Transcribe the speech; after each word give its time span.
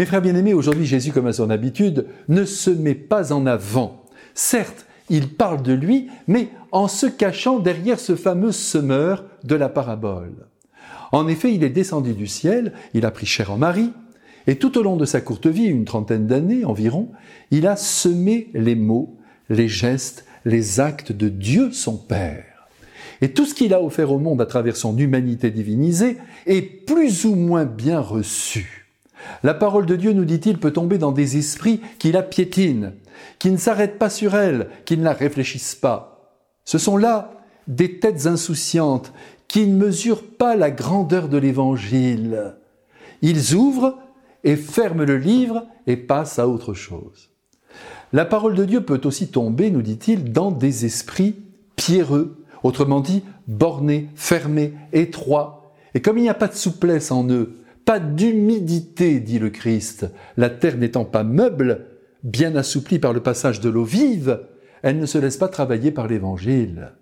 Mes 0.00 0.06
frères 0.06 0.22
bien-aimés, 0.22 0.54
aujourd'hui 0.54 0.86
Jésus, 0.86 1.12
comme 1.12 1.26
à 1.26 1.34
son 1.34 1.50
habitude, 1.50 2.06
ne 2.30 2.46
se 2.46 2.70
met 2.70 2.94
pas 2.94 3.34
en 3.34 3.44
avant. 3.44 4.06
Certes, 4.32 4.86
il 5.10 5.28
parle 5.28 5.62
de 5.62 5.74
lui, 5.74 6.08
mais 6.26 6.48
en 6.72 6.88
se 6.88 7.04
cachant 7.04 7.58
derrière 7.58 8.00
ce 8.00 8.16
fameux 8.16 8.50
semeur 8.50 9.26
de 9.44 9.54
la 9.56 9.68
parabole. 9.68 10.46
En 11.12 11.28
effet, 11.28 11.52
il 11.52 11.62
est 11.64 11.68
descendu 11.68 12.14
du 12.14 12.26
ciel, 12.26 12.72
il 12.94 13.04
a 13.04 13.10
pris 13.10 13.26
chair 13.26 13.52
en 13.52 13.58
Marie, 13.58 13.92
et 14.46 14.56
tout 14.56 14.78
au 14.78 14.82
long 14.82 14.96
de 14.96 15.04
sa 15.04 15.20
courte 15.20 15.48
vie, 15.48 15.66
une 15.66 15.84
trentaine 15.84 16.26
d'années 16.26 16.64
environ, 16.64 17.10
il 17.50 17.66
a 17.66 17.76
semé 17.76 18.48
les 18.54 18.76
mots, 18.76 19.18
les 19.50 19.68
gestes, 19.68 20.24
les 20.46 20.80
actes 20.80 21.12
de 21.12 21.28
Dieu 21.28 21.72
son 21.72 21.98
Père. 21.98 22.70
Et 23.20 23.32
tout 23.32 23.44
ce 23.44 23.52
qu'il 23.52 23.74
a 23.74 23.82
offert 23.82 24.10
au 24.10 24.18
monde 24.18 24.40
à 24.40 24.46
travers 24.46 24.76
son 24.76 24.96
humanité 24.96 25.50
divinisée 25.50 26.16
est 26.46 26.86
plus 26.86 27.26
ou 27.26 27.34
moins 27.34 27.66
bien 27.66 28.00
reçu. 28.00 28.79
La 29.42 29.54
parole 29.54 29.86
de 29.86 29.96
Dieu, 29.96 30.12
nous 30.12 30.24
dit-il, 30.24 30.58
peut 30.58 30.72
tomber 30.72 30.98
dans 30.98 31.12
des 31.12 31.36
esprits 31.36 31.80
qui 31.98 32.12
la 32.12 32.22
piétinent, 32.22 32.92
qui 33.38 33.50
ne 33.50 33.56
s'arrêtent 33.56 33.98
pas 33.98 34.10
sur 34.10 34.34
elle, 34.34 34.68
qui 34.84 34.96
ne 34.96 35.04
la 35.04 35.12
réfléchissent 35.12 35.74
pas. 35.74 36.36
Ce 36.64 36.78
sont 36.78 36.96
là 36.96 37.32
des 37.66 37.98
têtes 37.98 38.26
insouciantes 38.26 39.12
qui 39.48 39.66
ne 39.66 39.76
mesurent 39.76 40.24
pas 40.38 40.56
la 40.56 40.70
grandeur 40.70 41.28
de 41.28 41.36
l'Évangile. 41.36 42.54
Ils 43.22 43.54
ouvrent 43.54 43.98
et 44.44 44.56
ferment 44.56 45.04
le 45.04 45.16
livre 45.16 45.66
et 45.86 45.96
passent 45.96 46.38
à 46.38 46.48
autre 46.48 46.74
chose. 46.74 47.30
La 48.12 48.24
parole 48.24 48.54
de 48.54 48.64
Dieu 48.64 48.80
peut 48.80 49.00
aussi 49.04 49.28
tomber, 49.28 49.70
nous 49.70 49.82
dit-il, 49.82 50.32
dans 50.32 50.50
des 50.50 50.84
esprits 50.84 51.36
pierreux, 51.76 52.44
autrement 52.62 53.00
dit 53.00 53.22
bornés, 53.46 54.08
fermés, 54.14 54.74
étroits. 54.92 55.72
Et 55.94 56.00
comme 56.00 56.18
il 56.18 56.22
n'y 56.22 56.28
a 56.28 56.34
pas 56.34 56.48
de 56.48 56.54
souplesse 56.54 57.10
en 57.10 57.28
eux, 57.28 57.59
d'humidité, 57.98 59.20
dit 59.20 59.38
le 59.38 59.50
Christ, 59.50 60.06
la 60.36 60.50
terre 60.50 60.76
n'étant 60.76 61.04
pas 61.04 61.24
meuble, 61.24 61.86
bien 62.22 62.54
assouplie 62.56 62.98
par 62.98 63.12
le 63.12 63.20
passage 63.20 63.60
de 63.60 63.68
l'eau 63.68 63.84
vive, 63.84 64.40
elle 64.82 64.98
ne 64.98 65.06
se 65.06 65.18
laisse 65.18 65.36
pas 65.36 65.48
travailler 65.48 65.90
par 65.90 66.06
l'Évangile. 66.06 66.92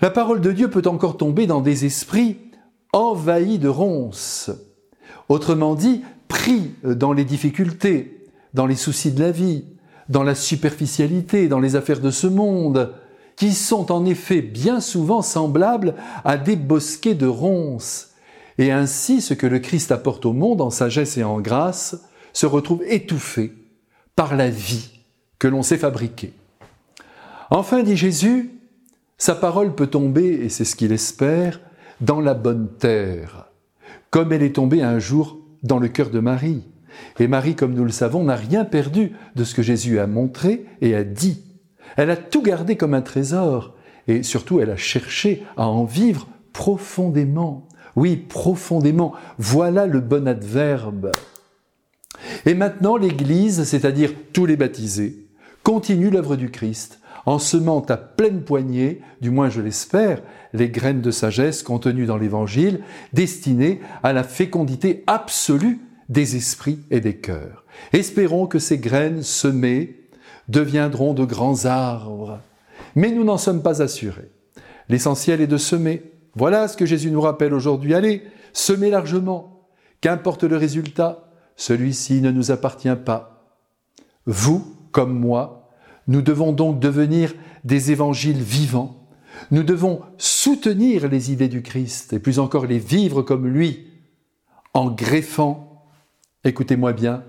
La 0.00 0.10
parole 0.10 0.40
de 0.40 0.52
Dieu 0.52 0.68
peut 0.68 0.82
encore 0.86 1.16
tomber 1.16 1.46
dans 1.46 1.60
des 1.60 1.84
esprits 1.84 2.38
envahis 2.92 3.58
de 3.58 3.68
ronces, 3.68 4.50
autrement 5.28 5.74
dit, 5.74 6.02
pris 6.28 6.74
dans 6.82 7.12
les 7.12 7.24
difficultés, 7.24 8.26
dans 8.54 8.66
les 8.66 8.76
soucis 8.76 9.12
de 9.12 9.20
la 9.20 9.30
vie, 9.30 9.64
dans 10.08 10.22
la 10.22 10.34
superficialité, 10.34 11.48
dans 11.48 11.60
les 11.60 11.76
affaires 11.76 12.00
de 12.00 12.10
ce 12.10 12.26
monde, 12.26 12.94
qui 13.36 13.52
sont 13.52 13.90
en 13.92 14.04
effet 14.04 14.42
bien 14.42 14.80
souvent 14.80 15.22
semblables 15.22 15.94
à 16.24 16.36
des 16.36 16.56
bosquets 16.56 17.14
de 17.14 17.26
ronces. 17.26 18.11
Et 18.58 18.70
ainsi, 18.70 19.20
ce 19.20 19.34
que 19.34 19.46
le 19.46 19.58
Christ 19.58 19.92
apporte 19.92 20.26
au 20.26 20.32
monde 20.32 20.60
en 20.60 20.70
sagesse 20.70 21.16
et 21.16 21.24
en 21.24 21.40
grâce 21.40 22.02
se 22.32 22.46
retrouve 22.46 22.82
étouffé 22.86 23.52
par 24.16 24.36
la 24.36 24.50
vie 24.50 24.90
que 25.38 25.48
l'on 25.48 25.62
s'est 25.62 25.78
fabriquée. 25.78 26.32
Enfin, 27.50 27.82
dit 27.82 27.96
Jésus, 27.96 28.50
sa 29.18 29.34
parole 29.34 29.74
peut 29.74 29.86
tomber, 29.86 30.26
et 30.26 30.48
c'est 30.48 30.64
ce 30.64 30.76
qu'il 30.76 30.92
espère, 30.92 31.60
dans 32.00 32.20
la 32.20 32.34
bonne 32.34 32.68
terre, 32.78 33.48
comme 34.10 34.32
elle 34.32 34.42
est 34.42 34.56
tombée 34.56 34.82
un 34.82 34.98
jour 34.98 35.38
dans 35.62 35.78
le 35.78 35.88
cœur 35.88 36.10
de 36.10 36.18
Marie. 36.18 36.64
Et 37.18 37.28
Marie, 37.28 37.54
comme 37.54 37.74
nous 37.74 37.84
le 37.84 37.90
savons, 37.90 38.24
n'a 38.24 38.36
rien 38.36 38.64
perdu 38.64 39.12
de 39.36 39.44
ce 39.44 39.54
que 39.54 39.62
Jésus 39.62 39.98
a 39.98 40.06
montré 40.06 40.66
et 40.80 40.94
a 40.94 41.04
dit. 41.04 41.44
Elle 41.96 42.10
a 42.10 42.16
tout 42.16 42.42
gardé 42.42 42.76
comme 42.76 42.94
un 42.94 43.02
trésor, 43.02 43.74
et 44.08 44.22
surtout 44.22 44.60
elle 44.60 44.70
a 44.70 44.76
cherché 44.76 45.44
à 45.56 45.68
en 45.68 45.84
vivre 45.84 46.26
profondément. 46.52 47.68
Oui, 47.96 48.16
profondément. 48.16 49.12
Voilà 49.38 49.86
le 49.86 50.00
bon 50.00 50.26
adverbe. 50.26 51.12
Et 52.46 52.54
maintenant, 52.54 52.96
l'Église, 52.96 53.64
c'est-à-dire 53.64 54.12
tous 54.32 54.46
les 54.46 54.56
baptisés, 54.56 55.26
continue 55.62 56.10
l'œuvre 56.10 56.36
du 56.36 56.50
Christ 56.50 57.00
en 57.24 57.38
semant 57.38 57.80
à 57.82 57.96
pleine 57.96 58.42
poignée, 58.42 59.00
du 59.20 59.30
moins 59.30 59.48
je 59.48 59.60
l'espère, 59.60 60.22
les 60.52 60.68
graines 60.68 61.00
de 61.00 61.10
sagesse 61.10 61.62
contenues 61.62 62.06
dans 62.06 62.18
l'Évangile, 62.18 62.80
destinées 63.12 63.80
à 64.02 64.12
la 64.12 64.24
fécondité 64.24 65.04
absolue 65.06 65.80
des 66.08 66.36
esprits 66.36 66.80
et 66.90 67.00
des 67.00 67.16
cœurs. 67.16 67.64
Espérons 67.92 68.46
que 68.46 68.58
ces 68.58 68.78
graines 68.78 69.22
semées 69.22 69.96
deviendront 70.48 71.14
de 71.14 71.24
grands 71.24 71.64
arbres. 71.64 72.40
Mais 72.94 73.10
nous 73.10 73.24
n'en 73.24 73.38
sommes 73.38 73.62
pas 73.62 73.82
assurés. 73.82 74.30
L'essentiel 74.88 75.40
est 75.40 75.46
de 75.46 75.56
semer. 75.56 76.11
Voilà 76.34 76.68
ce 76.68 76.76
que 76.76 76.86
Jésus 76.86 77.10
nous 77.10 77.20
rappelle 77.20 77.54
aujourd'hui. 77.54 77.94
Allez, 77.94 78.22
semez 78.52 78.90
largement. 78.90 79.68
Qu'importe 80.00 80.44
le 80.44 80.56
résultat, 80.56 81.28
celui-ci 81.56 82.20
ne 82.20 82.30
nous 82.30 82.50
appartient 82.50 82.96
pas. 83.04 83.56
Vous, 84.26 84.76
comme 84.90 85.18
moi, 85.18 85.70
nous 86.08 86.22
devons 86.22 86.52
donc 86.52 86.80
devenir 86.80 87.34
des 87.64 87.92
évangiles 87.92 88.42
vivants. 88.42 89.08
Nous 89.50 89.62
devons 89.62 90.02
soutenir 90.18 91.08
les 91.08 91.32
idées 91.32 91.48
du 91.48 91.62
Christ 91.62 92.12
et 92.12 92.18
plus 92.18 92.38
encore 92.38 92.66
les 92.66 92.78
vivre 92.78 93.22
comme 93.22 93.46
lui, 93.46 93.86
en 94.74 94.90
greffant, 94.90 95.86
écoutez-moi 96.44 96.92
bien, 96.92 97.24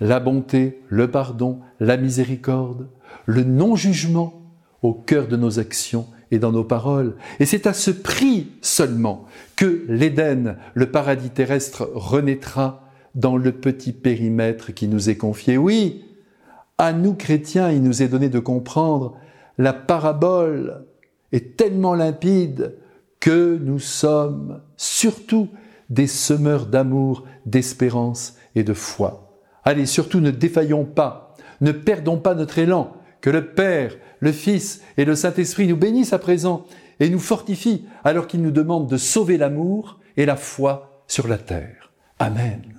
la 0.00 0.20
bonté, 0.20 0.82
le 0.88 1.10
pardon, 1.10 1.60
la 1.80 1.96
miséricorde, 1.96 2.88
le 3.26 3.44
non-jugement 3.44 4.42
au 4.82 4.94
cœur 4.94 5.28
de 5.28 5.36
nos 5.36 5.58
actions 5.58 6.06
et 6.30 6.38
dans 6.38 6.52
nos 6.52 6.64
paroles. 6.64 7.16
Et 7.40 7.46
c'est 7.46 7.66
à 7.66 7.72
ce 7.72 7.90
prix 7.90 8.48
seulement 8.60 9.26
que 9.56 9.84
l'Éden, 9.88 10.56
le 10.74 10.90
paradis 10.90 11.30
terrestre, 11.30 11.90
renaîtra 11.94 12.84
dans 13.14 13.36
le 13.36 13.52
petit 13.52 13.92
périmètre 13.92 14.72
qui 14.72 14.88
nous 14.88 15.10
est 15.10 15.16
confié. 15.16 15.56
Oui, 15.56 16.04
à 16.78 16.92
nous 16.92 17.14
chrétiens, 17.14 17.70
il 17.70 17.82
nous 17.82 18.02
est 18.02 18.08
donné 18.08 18.28
de 18.28 18.38
comprendre 18.38 19.16
la 19.58 19.72
parabole 19.72 20.84
est 21.32 21.56
tellement 21.56 21.94
limpide 21.94 22.76
que 23.20 23.58
nous 23.60 23.80
sommes 23.80 24.60
surtout 24.76 25.48
des 25.90 26.06
semeurs 26.06 26.66
d'amour, 26.66 27.24
d'espérance 27.44 28.36
et 28.54 28.62
de 28.62 28.72
foi. 28.72 29.40
Allez, 29.64 29.86
surtout 29.86 30.20
ne 30.20 30.30
défaillons 30.30 30.84
pas, 30.84 31.34
ne 31.60 31.72
perdons 31.72 32.18
pas 32.18 32.34
notre 32.34 32.58
élan, 32.58 32.92
que 33.20 33.30
le 33.30 33.46
Père, 33.46 33.96
le 34.20 34.32
Fils 34.32 34.82
et 34.96 35.04
le 35.04 35.14
Saint-Esprit 35.14 35.66
nous 35.66 35.76
bénissent 35.76 36.12
à 36.12 36.18
présent 36.18 36.66
et 37.00 37.10
nous 37.10 37.18
fortifient 37.18 37.86
alors 38.04 38.26
qu'ils 38.26 38.42
nous 38.42 38.50
demandent 38.50 38.88
de 38.88 38.96
sauver 38.96 39.36
l'amour 39.36 39.98
et 40.16 40.26
la 40.26 40.36
foi 40.36 41.04
sur 41.06 41.28
la 41.28 41.38
terre. 41.38 41.92
Amen. 42.18 42.77